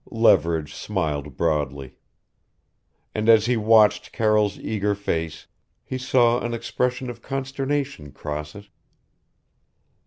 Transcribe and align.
Leverage 0.09 0.73
smiled 0.73 1.37
broadly. 1.37 1.93
And 3.13 3.29
as 3.29 3.45
he 3.45 3.55
watched 3.55 4.11
Carroll's 4.11 4.57
eager 4.57 4.95
face 4.95 5.45
he 5.83 5.99
saw 5.99 6.39
an 6.39 6.55
expression 6.55 7.07
of 7.07 7.21
consternation 7.21 8.11
cross 8.11 8.55
it. 8.55 8.69